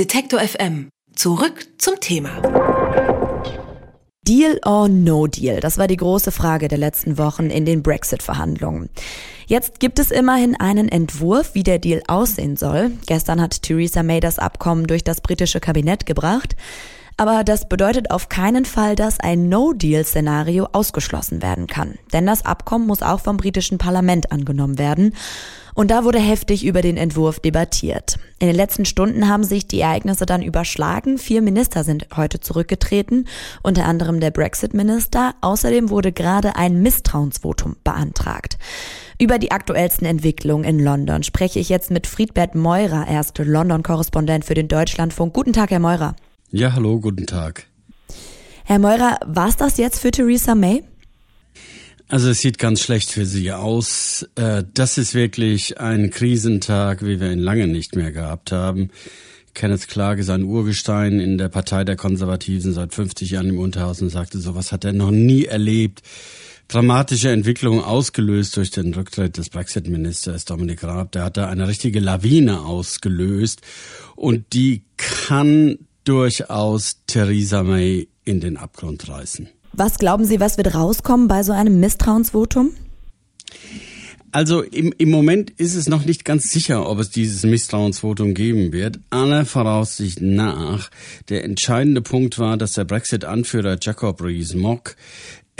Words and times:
Detektor 0.00 0.40
FM. 0.40 0.88
Zurück 1.14 1.66
zum 1.76 2.00
Thema. 2.00 2.40
Deal 4.26 4.58
or 4.64 4.88
No 4.88 5.26
Deal? 5.26 5.60
Das 5.60 5.76
war 5.76 5.88
die 5.88 5.98
große 5.98 6.32
Frage 6.32 6.68
der 6.68 6.78
letzten 6.78 7.18
Wochen 7.18 7.50
in 7.50 7.66
den 7.66 7.82
Brexit-Verhandlungen. 7.82 8.88
Jetzt 9.46 9.78
gibt 9.78 9.98
es 9.98 10.10
immerhin 10.10 10.58
einen 10.58 10.88
Entwurf, 10.88 11.50
wie 11.52 11.64
der 11.64 11.78
Deal 11.78 12.00
aussehen 12.08 12.56
soll. 12.56 12.92
Gestern 13.04 13.42
hat 13.42 13.60
Theresa 13.60 14.02
May 14.02 14.20
das 14.20 14.38
Abkommen 14.38 14.86
durch 14.86 15.04
das 15.04 15.20
britische 15.20 15.60
Kabinett 15.60 16.06
gebracht. 16.06 16.56
Aber 17.20 17.44
das 17.44 17.68
bedeutet 17.68 18.10
auf 18.10 18.30
keinen 18.30 18.64
Fall, 18.64 18.96
dass 18.96 19.20
ein 19.20 19.50
No-Deal-Szenario 19.50 20.68
ausgeschlossen 20.72 21.42
werden 21.42 21.66
kann. 21.66 21.98
Denn 22.14 22.24
das 22.24 22.46
Abkommen 22.46 22.86
muss 22.86 23.02
auch 23.02 23.20
vom 23.20 23.36
britischen 23.36 23.76
Parlament 23.76 24.32
angenommen 24.32 24.78
werden. 24.78 25.14
Und 25.74 25.90
da 25.90 26.04
wurde 26.04 26.18
heftig 26.18 26.64
über 26.64 26.80
den 26.80 26.96
Entwurf 26.96 27.38
debattiert. 27.38 28.18
In 28.38 28.46
den 28.46 28.56
letzten 28.56 28.86
Stunden 28.86 29.28
haben 29.28 29.44
sich 29.44 29.66
die 29.66 29.80
Ereignisse 29.80 30.24
dann 30.24 30.40
überschlagen. 30.40 31.18
Vier 31.18 31.42
Minister 31.42 31.84
sind 31.84 32.06
heute 32.16 32.40
zurückgetreten, 32.40 33.28
unter 33.62 33.84
anderem 33.84 34.20
der 34.20 34.30
Brexit-Minister. 34.30 35.34
Außerdem 35.42 35.90
wurde 35.90 36.12
gerade 36.12 36.56
ein 36.56 36.80
Misstrauensvotum 36.80 37.76
beantragt. 37.84 38.56
Über 39.18 39.38
die 39.38 39.50
aktuellsten 39.50 40.06
Entwicklungen 40.06 40.64
in 40.64 40.80
London 40.80 41.22
spreche 41.22 41.58
ich 41.58 41.68
jetzt 41.68 41.90
mit 41.90 42.06
Friedbert 42.06 42.54
Meurer. 42.54 43.06
Er 43.06 43.20
London-Korrespondent 43.36 44.46
für 44.46 44.54
den 44.54 44.68
Deutschlandfunk. 44.68 45.34
Guten 45.34 45.52
Tag, 45.52 45.70
Herr 45.70 45.80
Meurer. 45.80 46.16
Ja, 46.52 46.72
hallo, 46.72 46.98
guten 46.98 47.26
Tag. 47.26 47.68
Herr 48.64 48.80
Meurer, 48.80 49.20
war's 49.24 49.56
das 49.56 49.76
jetzt 49.76 50.00
für 50.00 50.10
Theresa 50.10 50.56
May? 50.56 50.82
Also 52.08 52.30
es 52.30 52.40
sieht 52.40 52.58
ganz 52.58 52.80
schlecht 52.80 53.12
für 53.12 53.24
sie 53.24 53.52
aus. 53.52 54.28
Äh, 54.34 54.64
das 54.74 54.98
ist 54.98 55.14
wirklich 55.14 55.78
ein 55.78 56.10
Krisentag, 56.10 57.04
wie 57.04 57.20
wir 57.20 57.30
ihn 57.30 57.38
lange 57.38 57.68
nicht 57.68 57.94
mehr 57.94 58.10
gehabt 58.10 58.50
haben. 58.50 58.90
Kenneth 59.54 59.86
Clark 59.86 60.18
ist 60.18 60.28
ein 60.28 60.42
Urgestein 60.42 61.20
in 61.20 61.38
der 61.38 61.48
Partei 61.48 61.84
der 61.84 61.94
Konservativen 61.94 62.72
seit 62.72 62.94
50 62.94 63.30
Jahren 63.30 63.50
im 63.50 63.58
Unterhaus 63.60 64.02
und 64.02 64.10
sagte, 64.10 64.40
sowas 64.40 64.72
hat 64.72 64.84
er 64.84 64.92
noch 64.92 65.12
nie 65.12 65.44
erlebt. 65.44 66.02
Dramatische 66.66 67.30
Entwicklung 67.30 67.80
ausgelöst 67.80 68.56
durch 68.56 68.72
den 68.72 68.92
Rücktritt 68.92 69.36
des 69.36 69.50
Brexit-Ministers 69.50 70.46
Dominic 70.46 70.82
Raab. 70.82 71.12
Der 71.12 71.24
hat 71.24 71.36
da 71.36 71.48
eine 71.48 71.68
richtige 71.68 72.00
Lawine 72.00 72.62
ausgelöst 72.62 73.60
und 74.16 74.52
die 74.52 74.82
kann 74.96 75.78
durchaus 76.10 76.96
Theresa 77.06 77.62
May 77.62 78.08
in 78.24 78.40
den 78.40 78.56
Abgrund 78.56 79.08
reißen. 79.08 79.48
Was 79.72 79.96
glauben 79.96 80.24
Sie, 80.24 80.40
was 80.40 80.56
wird 80.56 80.74
rauskommen 80.74 81.28
bei 81.28 81.44
so 81.44 81.52
einem 81.52 81.78
Misstrauensvotum? 81.78 82.72
Also 84.32 84.62
im, 84.62 84.92
im 84.98 85.10
Moment 85.10 85.50
ist 85.50 85.76
es 85.76 85.88
noch 85.88 86.04
nicht 86.04 86.24
ganz 86.24 86.50
sicher, 86.50 86.88
ob 86.88 86.98
es 86.98 87.10
dieses 87.10 87.44
Misstrauensvotum 87.44 88.34
geben 88.34 88.72
wird. 88.72 88.98
Aller 89.10 89.44
Voraussicht 89.44 90.20
nach. 90.20 90.90
Der 91.28 91.44
entscheidende 91.44 92.02
Punkt 92.02 92.40
war, 92.40 92.56
dass 92.56 92.72
der 92.72 92.84
Brexit-Anführer 92.84 93.78
Jacob 93.80 94.20
Rees-Mogg 94.20 94.96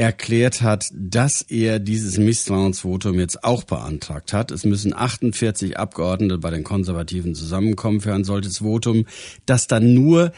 erklärt 0.01 0.63
hat, 0.63 0.91
dass 0.95 1.43
er 1.43 1.79
dieses 1.79 2.17
Misstrauensvotum 2.17 3.19
jetzt 3.19 3.45
auch 3.45 3.65
beantragt 3.65 4.33
hat. 4.33 4.51
Es 4.51 4.65
müssen 4.65 4.95
48 4.95 5.79
Abgeordnete 5.79 6.39
bei 6.39 6.51
den 6.51 6.65
Konservativen 6.65 7.35
zusammenkommen 7.35 8.01
für 8.01 8.15
ein 8.15 8.25
solches 8.25 8.59
Votum, 8.59 9.05
das 9.45 9.67
dann 9.67 9.93
nur 9.93 10.33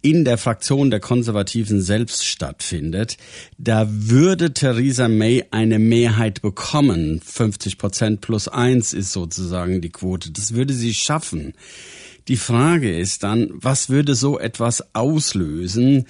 in 0.00 0.24
der 0.24 0.38
Fraktion 0.38 0.90
der 0.90 1.00
Konservativen 1.00 1.82
selbst 1.82 2.24
stattfindet, 2.24 3.16
da 3.58 3.88
würde 3.90 4.54
Theresa 4.54 5.08
May 5.08 5.44
eine 5.50 5.80
Mehrheit 5.80 6.40
bekommen. 6.40 7.20
50 7.20 7.78
Prozent 7.78 8.20
plus 8.20 8.46
eins 8.46 8.92
ist 8.92 9.10
sozusagen 9.10 9.80
die 9.80 9.90
Quote. 9.90 10.30
Das 10.30 10.54
würde 10.54 10.72
sie 10.72 10.94
schaffen. 10.94 11.54
Die 12.28 12.36
Frage 12.36 12.96
ist 12.96 13.24
dann, 13.24 13.50
was 13.54 13.88
würde 13.88 14.14
so 14.14 14.38
etwas 14.38 14.94
auslösen? 14.94 16.06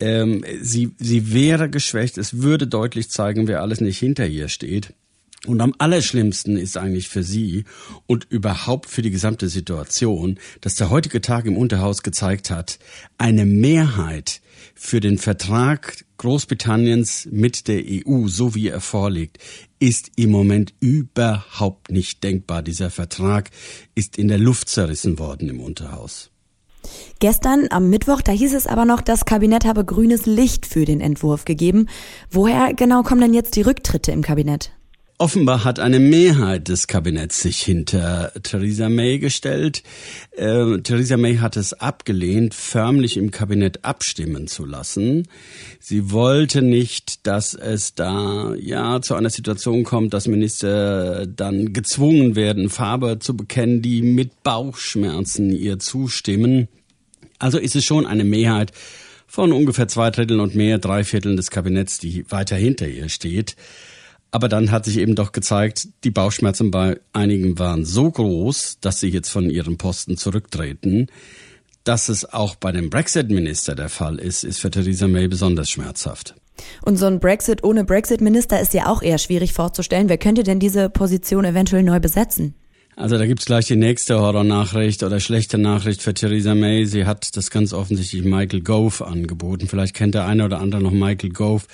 Ähm, 0.00 0.44
sie, 0.60 0.92
sie 0.98 1.32
wäre 1.32 1.70
geschwächt. 1.70 2.18
Es 2.18 2.42
würde 2.42 2.66
deutlich 2.66 3.10
zeigen, 3.10 3.46
wer 3.46 3.60
alles 3.62 3.80
nicht 3.80 3.98
hinter 3.98 4.26
ihr 4.26 4.48
steht. 4.48 4.94
Und 5.46 5.62
am 5.62 5.74
allerschlimmsten 5.78 6.58
ist 6.58 6.76
eigentlich 6.76 7.08
für 7.08 7.22
Sie 7.22 7.64
und 8.06 8.26
überhaupt 8.28 8.90
für 8.90 9.00
die 9.00 9.10
gesamte 9.10 9.48
Situation, 9.48 10.38
dass 10.60 10.74
der 10.74 10.90
heutige 10.90 11.22
Tag 11.22 11.46
im 11.46 11.56
Unterhaus 11.56 12.02
gezeigt 12.02 12.50
hat, 12.50 12.78
eine 13.16 13.46
Mehrheit 13.46 14.42
für 14.74 15.00
den 15.00 15.16
Vertrag 15.16 16.04
Großbritanniens 16.18 17.28
mit 17.30 17.68
der 17.68 17.82
EU, 17.86 18.26
so 18.26 18.54
wie 18.54 18.68
er 18.68 18.82
vorliegt, 18.82 19.38
ist 19.78 20.10
im 20.16 20.30
Moment 20.30 20.74
überhaupt 20.80 21.90
nicht 21.90 22.22
denkbar. 22.22 22.62
Dieser 22.62 22.90
Vertrag 22.90 23.50
ist 23.94 24.18
in 24.18 24.28
der 24.28 24.38
Luft 24.38 24.68
zerrissen 24.68 25.18
worden 25.18 25.48
im 25.48 25.60
Unterhaus. 25.60 26.29
Gestern 27.18 27.66
am 27.70 27.90
Mittwoch, 27.90 28.22
da 28.22 28.32
hieß 28.32 28.54
es 28.54 28.66
aber 28.66 28.84
noch, 28.84 29.00
das 29.00 29.24
Kabinett 29.24 29.64
habe 29.64 29.84
grünes 29.84 30.26
Licht 30.26 30.66
für 30.66 30.84
den 30.84 31.00
Entwurf 31.00 31.44
gegeben. 31.44 31.86
Woher 32.30 32.74
genau 32.74 33.02
kommen 33.02 33.20
denn 33.20 33.34
jetzt 33.34 33.56
die 33.56 33.62
Rücktritte 33.62 34.12
im 34.12 34.22
Kabinett? 34.22 34.72
Offenbar 35.20 35.64
hat 35.64 35.80
eine 35.80 36.00
Mehrheit 36.00 36.68
des 36.68 36.86
Kabinetts 36.86 37.42
sich 37.42 37.60
hinter 37.60 38.32
Theresa 38.42 38.88
May 38.88 39.18
gestellt. 39.18 39.82
Äh, 40.30 40.78
Theresa 40.78 41.18
May 41.18 41.36
hat 41.36 41.58
es 41.58 41.74
abgelehnt, 41.74 42.54
förmlich 42.54 43.18
im 43.18 43.30
Kabinett 43.30 43.84
abstimmen 43.84 44.46
zu 44.46 44.64
lassen. 44.64 45.28
Sie 45.78 46.10
wollte 46.10 46.62
nicht, 46.62 47.26
dass 47.26 47.52
es 47.52 47.94
da 47.94 48.54
ja 48.54 49.02
zu 49.02 49.14
einer 49.14 49.28
Situation 49.28 49.84
kommt, 49.84 50.14
dass 50.14 50.26
Minister 50.26 51.26
dann 51.26 51.74
gezwungen 51.74 52.34
werden, 52.34 52.70
Farbe 52.70 53.18
zu 53.18 53.36
bekennen, 53.36 53.82
die 53.82 54.00
mit 54.00 54.42
Bauchschmerzen 54.42 55.50
ihr 55.50 55.78
zustimmen. 55.78 56.68
Also 57.38 57.58
ist 57.58 57.76
es 57.76 57.84
schon 57.84 58.06
eine 58.06 58.24
Mehrheit 58.24 58.72
von 59.26 59.52
ungefähr 59.52 59.86
zwei 59.86 60.10
Dritteln 60.10 60.40
und 60.40 60.54
mehr, 60.54 60.78
drei 60.78 61.04
Vierteln 61.04 61.36
des 61.36 61.50
Kabinetts, 61.50 61.98
die 61.98 62.24
weiter 62.30 62.56
hinter 62.56 62.88
ihr 62.88 63.10
steht. 63.10 63.54
Aber 64.30 64.48
dann 64.48 64.70
hat 64.70 64.84
sich 64.84 64.98
eben 64.98 65.14
doch 65.14 65.32
gezeigt, 65.32 65.88
die 66.04 66.10
Bauchschmerzen 66.10 66.70
bei 66.70 67.00
einigen 67.12 67.58
waren 67.58 67.84
so 67.84 68.10
groß, 68.10 68.78
dass 68.80 69.00
sie 69.00 69.08
jetzt 69.08 69.30
von 69.30 69.50
ihrem 69.50 69.76
Posten 69.76 70.16
zurücktreten. 70.16 71.08
Dass 71.84 72.08
es 72.08 72.24
auch 72.24 72.54
bei 72.56 72.72
dem 72.72 72.90
Brexit-Minister 72.90 73.74
der 73.74 73.88
Fall 73.88 74.18
ist, 74.18 74.44
ist 74.44 74.60
für 74.60 74.70
Theresa 74.70 75.08
May 75.08 75.28
besonders 75.28 75.70
schmerzhaft. 75.70 76.34
Und 76.82 76.96
so 76.96 77.06
ein 77.06 77.20
Brexit 77.20 77.64
ohne 77.64 77.84
Brexit-Minister 77.84 78.60
ist 78.60 78.74
ja 78.74 78.86
auch 78.86 79.02
eher 79.02 79.18
schwierig 79.18 79.52
vorzustellen. 79.52 80.08
Wer 80.08 80.18
könnte 80.18 80.42
denn 80.42 80.60
diese 80.60 80.90
Position 80.90 81.44
eventuell 81.44 81.82
neu 81.82 82.00
besetzen? 82.00 82.54
Also 82.96 83.16
da 83.16 83.24
gibt's 83.24 83.46
gleich 83.46 83.64
die 83.66 83.76
nächste 83.76 84.20
Horror-Nachricht 84.20 85.02
oder 85.02 85.20
schlechte 85.20 85.56
Nachricht 85.56 86.02
für 86.02 86.12
Theresa 86.12 86.54
May. 86.54 86.84
Sie 86.84 87.06
hat 87.06 87.34
das 87.34 87.50
ganz 87.50 87.72
offensichtlich 87.72 88.24
Michael 88.24 88.60
Gove 88.60 89.06
angeboten. 89.06 89.68
Vielleicht 89.68 89.94
kennt 89.94 90.14
der 90.14 90.26
eine 90.26 90.44
oder 90.44 90.60
andere 90.60 90.82
noch 90.82 90.90
Michael 90.90 91.30
Gove. 91.30 91.64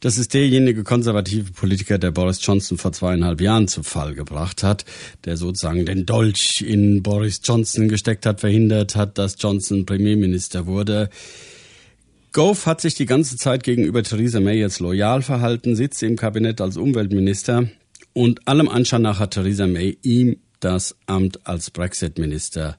Das 0.00 0.16
ist 0.16 0.32
derjenige 0.32 0.84
konservative 0.84 1.50
Politiker, 1.50 1.98
der 1.98 2.12
Boris 2.12 2.38
Johnson 2.40 2.78
vor 2.78 2.92
zweieinhalb 2.92 3.40
Jahren 3.40 3.66
zu 3.66 3.82
Fall 3.82 4.14
gebracht 4.14 4.62
hat, 4.62 4.84
der 5.24 5.36
sozusagen 5.36 5.86
den 5.86 6.06
Dolch 6.06 6.64
in 6.64 7.02
Boris 7.02 7.40
Johnson 7.42 7.88
gesteckt 7.88 8.24
hat, 8.24 8.38
verhindert 8.38 8.94
hat, 8.94 9.18
dass 9.18 9.36
Johnson 9.40 9.86
Premierminister 9.86 10.66
wurde. 10.66 11.10
Gove 12.32 12.66
hat 12.66 12.80
sich 12.80 12.94
die 12.94 13.06
ganze 13.06 13.36
Zeit 13.36 13.64
gegenüber 13.64 14.04
Theresa 14.04 14.38
May 14.38 14.60
jetzt 14.60 14.78
loyal 14.78 15.22
verhalten, 15.22 15.74
sitzt 15.74 16.00
im 16.04 16.14
Kabinett 16.14 16.60
als 16.60 16.76
Umweltminister 16.76 17.68
und 18.12 18.46
allem 18.46 18.68
Anschein 18.68 19.02
nach 19.02 19.18
hat 19.18 19.32
Theresa 19.32 19.66
May 19.66 19.98
ihm 20.02 20.36
das 20.60 20.94
Amt 21.06 21.44
als 21.44 21.70
Brexit-Minister 21.70 22.78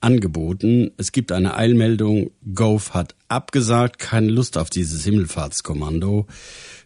angeboten. 0.00 0.90
Es 0.96 1.12
gibt 1.12 1.32
eine 1.32 1.54
Eilmeldung. 1.54 2.30
Gove 2.54 2.94
hat 2.94 3.14
abgesagt, 3.28 3.98
keine 3.98 4.28
Lust 4.30 4.56
auf 4.56 4.70
dieses 4.70 5.04
Himmelfahrtskommando. 5.04 6.26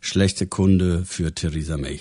Schlechte 0.00 0.46
Kunde 0.46 1.04
für 1.04 1.34
Theresa 1.34 1.76
May. 1.76 2.00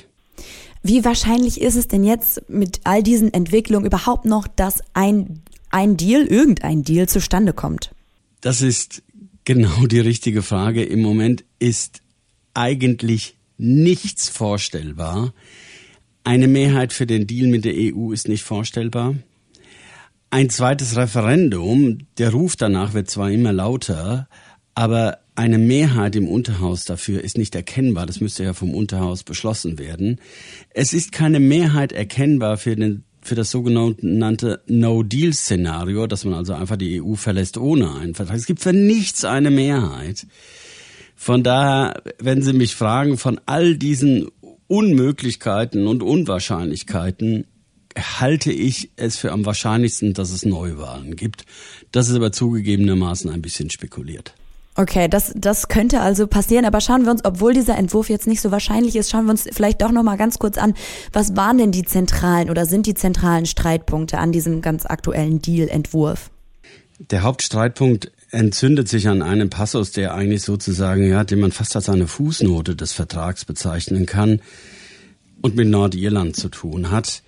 Wie 0.83 1.05
wahrscheinlich 1.05 1.61
ist 1.61 1.75
es 1.75 1.88
denn 1.88 2.03
jetzt 2.03 2.49
mit 2.49 2.81
all 2.85 3.03
diesen 3.03 3.33
Entwicklungen 3.33 3.85
überhaupt 3.85 4.25
noch, 4.25 4.47
dass 4.47 4.81
ein, 4.94 5.41
ein 5.69 5.95
Deal, 5.95 6.25
irgendein 6.25 6.83
Deal 6.83 7.07
zustande 7.07 7.53
kommt? 7.53 7.91
Das 8.41 8.61
ist 8.61 9.03
genau 9.46 9.85
die 9.85 9.99
richtige 9.99 10.41
Frage. 10.41 10.84
Im 10.84 11.02
Moment 11.02 11.43
ist 11.59 12.02
eigentlich 12.53 13.35
nichts 13.57 14.29
vorstellbar. 14.29 15.34
Eine 16.23 16.47
Mehrheit 16.47 16.93
für 16.93 17.05
den 17.05 17.28
Deal 17.28 17.47
mit 17.47 17.66
der 17.66 17.73
EU 17.75 18.11
ist 18.11 18.28
nicht 18.28 18.43
vorstellbar. 18.43 19.16
Ein 20.33 20.49
zweites 20.49 20.95
Referendum, 20.95 22.07
der 22.17 22.29
Ruf 22.29 22.55
danach 22.55 22.93
wird 22.93 23.09
zwar 23.09 23.29
immer 23.29 23.51
lauter, 23.51 24.29
aber 24.73 25.17
eine 25.35 25.57
Mehrheit 25.57 26.16
im 26.16 26.29
Unterhaus 26.29 26.85
dafür 26.85 27.22
ist 27.22 27.37
nicht 27.37 27.53
erkennbar. 27.53 28.05
Das 28.05 28.22
müsste 28.22 28.45
ja 28.45 28.53
vom 28.53 28.73
Unterhaus 28.73 29.23
beschlossen 29.23 29.78
werden. 29.78 30.22
Es 30.69 30.93
ist 30.93 31.11
keine 31.11 31.41
Mehrheit 31.41 31.91
erkennbar 31.91 32.55
für 32.57 32.78
den 32.78 33.03
für 33.23 33.35
das 33.35 33.51
sogenannte 33.51 34.61
No-Deal-Szenario, 34.67 36.07
dass 36.07 36.23
man 36.25 36.33
also 36.33 36.53
einfach 36.53 36.78
die 36.78 37.03
EU 37.03 37.13
verlässt 37.13 37.57
ohne 37.57 37.93
einen 37.93 38.16
Vertrag. 38.16 38.37
Es 38.37 38.47
gibt 38.47 38.61
für 38.61 38.73
nichts 38.73 39.25
eine 39.25 39.51
Mehrheit. 39.51 40.25
Von 41.16 41.43
daher, 41.43 42.01
wenn 42.19 42.41
Sie 42.41 42.53
mich 42.53 42.73
fragen, 42.73 43.17
von 43.19 43.39
all 43.45 43.75
diesen 43.75 44.29
Unmöglichkeiten 44.67 45.85
und 45.85 46.01
Unwahrscheinlichkeiten 46.01 47.45
halte 47.97 48.52
ich 48.52 48.91
es 48.96 49.17
für 49.17 49.32
am 49.32 49.46
wahrscheinlichsten, 49.46 50.14
dass 50.14 50.32
es 50.32 50.46
Neuwahlen 50.46 51.16
gibt. 51.16 51.46
Das 51.91 52.09
ist 52.09 52.16
aber 52.16 52.32
zugegebenermaßen 52.32 53.29
ein 53.29 53.41
bisschen 53.41 53.70
spekuliert. 53.70 54.34
Okay, 54.76 55.09
das, 55.09 55.34
das 55.35 55.67
könnte 55.67 55.99
also 55.99 56.28
passieren, 56.28 56.64
aber 56.64 56.79
schauen 56.79 57.03
wir 57.03 57.11
uns, 57.11 57.26
obwohl 57.26 57.53
dieser 57.53 57.78
Entwurf 57.78 58.09
jetzt 58.09 58.26
nicht 58.26 58.40
so 58.40 58.52
wahrscheinlich 58.52 58.96
ist, 58.96 59.11
schauen 59.11 59.26
wir 59.26 59.32
uns 59.32 59.46
vielleicht 59.52 59.82
doch 59.82 59.91
nochmal 59.91 60.17
ganz 60.17 60.40
kurz 60.40 60.58
an, 60.58 60.73
was 61.11 61.35
waren 61.35 61.58
denn 61.58 61.73
die 61.73 61.84
zentralen 61.84 62.49
oder 62.49 62.66
sind 62.66 62.85
die 62.85 62.93
zentralen 62.93 63.46
Streitpunkte 63.46 64.17
an 64.17 64.32
diesem 64.32 64.61
ganz 64.61 64.85
aktuellen 64.85 65.41
Deal-Entwurf? 65.41 66.32
Der 67.09 67.23
Hauptstreitpunkt 67.23 68.11
entzündet 68.32 68.88
sich 68.88 69.09
an 69.09 69.22
einem 69.22 69.49
Passus, 69.49 69.91
der 69.91 70.14
eigentlich 70.14 70.43
sozusagen, 70.43 71.05
ja, 71.05 71.26
den 71.26 71.41
man 71.41 71.52
fast 71.52 71.76
als 71.76 71.90
eine 71.90 72.08
Fußnote 72.08 72.76
des 72.76 72.93
Vertrags 72.93 73.43
bezeichnen 73.43 74.05
kann 74.05 74.40
und 75.41 75.55
mit 75.55 75.67
Nordirland 75.67 76.38
zu 76.38 76.47
tun 76.47 76.91
hat. 76.91 77.23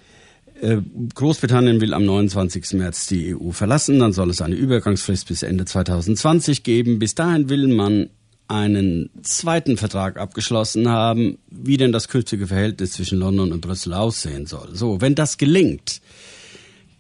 Äh, 0.63 0.81
Großbritannien 1.13 1.81
will 1.81 1.93
am 1.93 2.05
29. 2.05 2.73
März 2.73 3.07
die 3.07 3.35
EU 3.35 3.51
verlassen, 3.51 3.99
dann 3.99 4.13
soll 4.13 4.29
es 4.29 4.41
eine 4.41 4.55
Übergangsfrist 4.55 5.27
bis 5.27 5.43
Ende 5.43 5.65
2020 5.65 6.63
geben. 6.63 6.99
Bis 6.99 7.15
dahin 7.15 7.49
will 7.49 7.67
man 7.67 8.09
einen 8.47 9.09
zweiten 9.23 9.75
Vertrag 9.75 10.17
abgeschlossen 10.17 10.87
haben, 10.87 11.37
wie 11.49 11.75
denn 11.75 11.91
das 11.91 12.07
künftige 12.07 12.47
Verhältnis 12.47 12.93
zwischen 12.93 13.19
London 13.19 13.51
und 13.51 13.59
Brüssel 13.59 13.93
aussehen 13.93 14.45
soll. 14.45 14.69
So, 14.73 15.01
wenn 15.01 15.15
das 15.15 15.37
gelingt, 15.37 16.01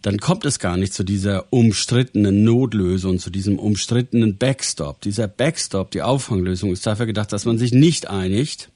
dann 0.01 0.17
kommt 0.17 0.43
es 0.43 0.59
gar 0.59 0.75
nicht 0.75 0.93
zu 0.93 1.05
dieser 1.05 1.53
umstrittenen 1.53 2.43
Notlösung, 2.43 3.17
zu 3.17 3.29
diesem 3.29 3.59
umstrittenen 3.59 4.37
Backstop. 4.37 4.99
Dieser 4.99 5.29
Backstop, 5.29 5.91
die 5.91 6.01
Auffanglösung, 6.01 6.73
ist 6.73 6.85
dafür 6.85 7.05
gedacht, 7.05 7.31
dass 7.31 7.45
man 7.45 7.57
sich 7.57 7.71
nicht 7.71 8.09
einigt. 8.09 8.71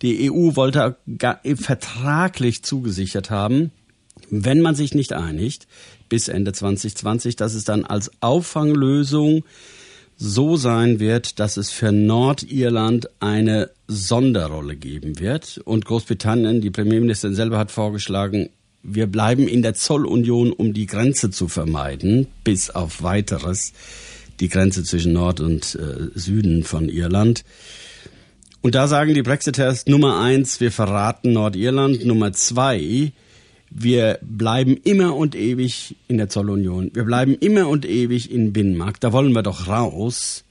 Die 0.00 0.30
EU 0.30 0.56
wollte 0.56 0.96
vertraglich 1.56 2.62
zugesichert 2.62 3.30
haben, 3.30 3.72
wenn 4.30 4.60
man 4.60 4.74
sich 4.74 4.94
nicht 4.94 5.12
einigt, 5.12 5.66
bis 6.08 6.28
Ende 6.28 6.52
2020, 6.52 7.36
dass 7.36 7.54
es 7.54 7.64
dann 7.64 7.84
als 7.84 8.10
Auffanglösung 8.20 9.44
so 10.16 10.56
sein 10.56 11.00
wird, 11.00 11.40
dass 11.40 11.56
es 11.56 11.70
für 11.70 11.90
Nordirland 11.90 13.08
eine 13.20 13.70
Sonderrolle 13.88 14.76
geben 14.76 15.18
wird. 15.18 15.60
Und 15.64 15.84
Großbritannien, 15.84 16.60
die 16.60 16.70
Premierministerin 16.70 17.34
selber 17.34 17.58
hat 17.58 17.70
vorgeschlagen, 17.70 18.50
wir 18.82 19.06
bleiben 19.06 19.46
in 19.46 19.62
der 19.62 19.74
Zollunion, 19.74 20.52
um 20.52 20.72
die 20.72 20.86
Grenze 20.86 21.30
zu 21.30 21.48
vermeiden, 21.48 22.26
bis 22.44 22.70
auf 22.70 23.02
weiteres, 23.02 23.72
die 24.40 24.48
Grenze 24.48 24.82
zwischen 24.84 25.12
Nord 25.12 25.40
und 25.40 25.76
äh, 25.76 26.18
Süden 26.18 26.64
von 26.64 26.88
Irland. 26.88 27.44
Und 28.60 28.74
da 28.74 28.86
sagen 28.86 29.14
die 29.14 29.22
Brexiters 29.22 29.86
Nummer 29.86 30.20
eins, 30.20 30.60
wir 30.60 30.72
verraten 30.72 31.32
Nordirland. 31.32 32.04
Nummer 32.04 32.32
zwei, 32.32 33.12
wir 33.74 34.18
bleiben 34.22 34.76
immer 34.76 35.16
und 35.16 35.34
ewig 35.34 35.96
in 36.08 36.18
der 36.18 36.28
Zollunion. 36.28 36.90
Wir 36.94 37.04
bleiben 37.04 37.34
immer 37.34 37.68
und 37.68 37.86
ewig 37.86 38.30
in 38.30 38.52
Binnenmarkt. 38.52 39.02
Da 39.02 39.12
wollen 39.12 39.32
wir 39.32 39.42
doch 39.42 39.68
raus. 39.68 40.44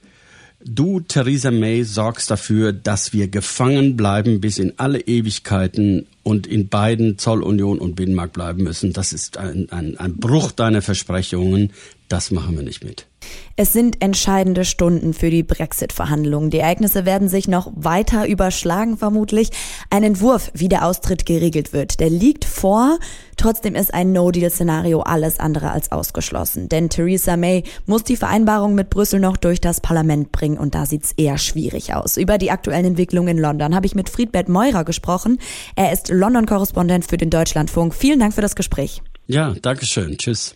Du, 0.63 0.99
Theresa 0.99 1.49
May, 1.49 1.83
sorgst 1.83 2.29
dafür, 2.29 2.71
dass 2.71 3.13
wir 3.13 3.27
gefangen 3.27 3.97
bleiben 3.97 4.41
bis 4.41 4.59
in 4.59 4.73
alle 4.77 4.99
Ewigkeiten 4.99 6.05
und 6.23 6.45
in 6.45 6.67
beiden 6.67 7.17
Zollunion 7.17 7.79
und 7.79 7.95
Binnenmarkt 7.95 8.33
bleiben 8.33 8.63
müssen. 8.63 8.93
Das 8.93 9.11
ist 9.13 9.37
ein, 9.37 9.69
ein, 9.71 9.97
ein 9.97 10.17
Bruch 10.17 10.51
deiner 10.51 10.81
Versprechungen. 10.81 11.73
Das 12.09 12.31
machen 12.31 12.55
wir 12.55 12.63
nicht 12.63 12.83
mit. 12.83 13.07
Es 13.55 13.73
sind 13.73 14.01
entscheidende 14.01 14.65
Stunden 14.65 15.13
für 15.13 15.29
die 15.29 15.43
Brexit-Verhandlungen. 15.43 16.49
Die 16.49 16.59
Ereignisse 16.59 17.05
werden 17.05 17.29
sich 17.29 17.47
noch 17.47 17.71
weiter 17.75 18.27
überschlagen, 18.27 18.97
vermutlich. 18.97 19.49
Ein 19.89 20.03
Entwurf, 20.03 20.51
wie 20.53 20.69
der 20.69 20.85
Austritt 20.85 21.25
geregelt 21.25 21.73
wird, 21.73 21.99
der 21.99 22.09
liegt 22.09 22.45
vor. 22.45 22.97
Trotzdem 23.37 23.75
ist 23.75 23.93
ein 23.93 24.11
No-Deal-Szenario 24.11 25.01
alles 25.01 25.39
andere 25.39 25.71
als 25.71 25.91
ausgeschlossen. 25.91 26.69
Denn 26.69 26.89
Theresa 26.89 27.37
May 27.37 27.63
muss 27.85 28.03
die 28.03 28.15
Vereinbarung 28.15 28.75
mit 28.75 28.89
Brüssel 28.89 29.19
noch 29.19 29.37
durch 29.37 29.59
das 29.59 29.81
Parlament 29.81 30.31
bringen 30.31 30.57
und 30.57 30.75
da 30.75 30.85
sieht's 30.85 31.13
eher 31.17 31.37
schwierig 31.37 31.93
aus. 31.93 32.17
Über 32.17 32.37
die 32.37 32.51
aktuellen 32.51 32.85
Entwicklungen 32.85 33.37
in 33.37 33.37
London 33.37 33.75
habe 33.75 33.85
ich 33.85 33.95
mit 33.95 34.09
Friedbert 34.09 34.49
Meurer 34.49 34.83
gesprochen. 34.83 35.39
Er 35.75 35.91
ist 35.91 36.09
London-Korrespondent 36.09 37.05
für 37.05 37.17
den 37.17 37.29
Deutschlandfunk. 37.29 37.95
Vielen 37.95 38.19
Dank 38.19 38.33
für 38.33 38.41
das 38.41 38.55
Gespräch. 38.55 39.01
Ja, 39.27 39.55
danke 39.61 39.85
schön. 39.85 40.17
Tschüss. 40.17 40.55